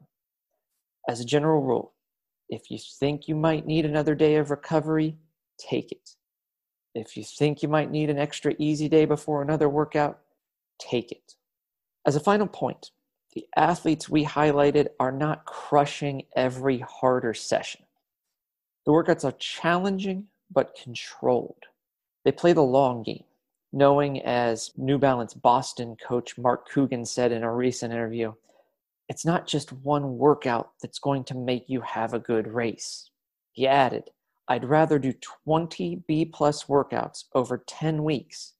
As 1.07 1.19
a 1.19 1.25
general 1.25 1.61
rule, 1.61 1.93
if 2.49 2.71
you 2.71 2.79
think 2.99 3.27
you 3.27 3.35
might 3.35 3.67
need 3.67 3.85
another 3.85 4.15
day 4.15 4.37
of 4.37 4.49
recovery, 4.49 5.17
take 5.59 5.91
it. 5.91 6.15
If 6.95 7.15
you 7.15 7.23
think 7.23 7.61
you 7.61 7.69
might 7.69 7.91
need 7.91 8.09
an 8.09 8.17
extra 8.17 8.55
easy 8.57 8.89
day 8.89 9.05
before 9.05 9.43
another 9.43 9.69
workout, 9.69 10.19
take 10.79 11.11
it. 11.11 11.35
As 12.07 12.15
a 12.15 12.19
final 12.19 12.47
point, 12.47 12.89
the 13.35 13.45
athletes 13.55 14.09
we 14.09 14.25
highlighted 14.25 14.87
are 14.99 15.11
not 15.11 15.45
crushing 15.45 16.23
every 16.35 16.79
harder 16.79 17.35
session. 17.35 17.81
The 18.87 18.93
workouts 18.93 19.23
are 19.23 19.37
challenging 19.37 20.27
but 20.51 20.77
controlled. 20.81 21.63
They 22.23 22.31
play 22.31 22.53
the 22.53 22.61
long 22.61 23.03
game, 23.03 23.23
knowing, 23.71 24.21
as 24.23 24.71
New 24.77 24.97
Balance 24.97 25.33
Boston 25.33 25.95
coach 25.95 26.37
Mark 26.37 26.69
Coogan 26.69 27.05
said 27.05 27.31
in 27.31 27.43
a 27.43 27.53
recent 27.53 27.93
interview, 27.93 28.33
it's 29.09 29.25
not 29.25 29.47
just 29.47 29.71
one 29.71 30.17
workout 30.17 30.71
that's 30.81 30.99
going 30.99 31.23
to 31.25 31.35
make 31.35 31.69
you 31.69 31.81
have 31.81 32.13
a 32.13 32.19
good 32.19 32.47
race. 32.47 33.09
He 33.53 33.65
added, 33.65 34.09
I'd 34.47 34.65
rather 34.65 34.99
do 34.99 35.13
20 35.45 36.03
B 36.07 36.25
plus 36.25 36.65
workouts 36.65 37.25
over 37.33 37.63
10 37.65 38.03
weeks 38.03 38.53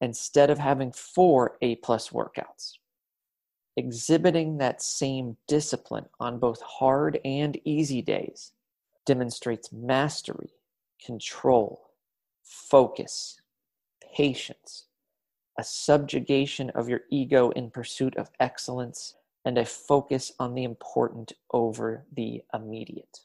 instead 0.00 0.50
of 0.50 0.58
having 0.58 0.92
four 0.92 1.56
A 1.62 1.76
plus 1.76 2.10
workouts. 2.10 2.72
Exhibiting 3.76 4.58
that 4.58 4.82
same 4.82 5.36
discipline 5.48 6.06
on 6.20 6.38
both 6.38 6.60
hard 6.60 7.18
and 7.24 7.58
easy 7.64 8.02
days 8.02 8.52
demonstrates 9.06 9.72
mastery, 9.72 10.50
control, 11.04 11.90
focus, 12.42 13.40
patience, 14.14 14.86
a 15.58 15.64
subjugation 15.64 16.70
of 16.70 16.88
your 16.88 17.02
ego 17.10 17.50
in 17.50 17.70
pursuit 17.70 18.16
of 18.16 18.30
excellence, 18.40 19.14
and 19.44 19.58
a 19.58 19.64
focus 19.64 20.32
on 20.38 20.54
the 20.54 20.64
important 20.64 21.32
over 21.52 22.04
the 22.12 22.42
immediate. 22.54 23.20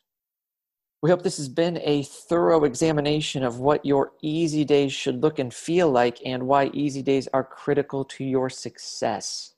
We 1.02 1.12
hope 1.12 1.22
this 1.22 1.38
has 1.38 1.48
been 1.48 1.80
a 1.84 2.04
thorough 2.04 2.64
examination 2.64 3.44
of 3.44 3.60
what 3.60 3.86
your 3.86 4.14
easy 4.24 4.66
days 4.66 4.92
should 4.92 5.22
look 5.22 5.38
and 5.38 5.54
feel 5.54 5.92
like 5.92 6.20
and 6.26 6.48
why 6.48 6.72
easy 6.74 7.04
days 7.04 7.28
are 7.34 7.44
critical 7.44 8.04
to 8.06 8.24
your 8.24 8.50
success. 8.50 9.54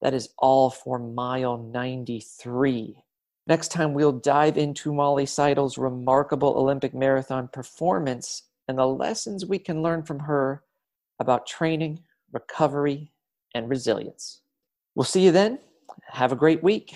That 0.00 0.14
is 0.14 0.30
all 0.38 0.70
for 0.70 0.98
mile 0.98 1.58
93. 1.58 3.02
Next 3.50 3.72
time, 3.72 3.94
we'll 3.94 4.12
dive 4.12 4.56
into 4.56 4.94
Molly 4.94 5.26
Seidel's 5.26 5.76
remarkable 5.76 6.54
Olympic 6.56 6.94
marathon 6.94 7.48
performance 7.48 8.44
and 8.68 8.78
the 8.78 8.86
lessons 8.86 9.44
we 9.44 9.58
can 9.58 9.82
learn 9.82 10.04
from 10.04 10.20
her 10.20 10.62
about 11.18 11.48
training, 11.48 11.98
recovery, 12.30 13.10
and 13.52 13.68
resilience. 13.68 14.42
We'll 14.94 15.02
see 15.02 15.24
you 15.24 15.32
then. 15.32 15.58
Have 16.10 16.30
a 16.30 16.36
great 16.36 16.62
week. 16.62 16.94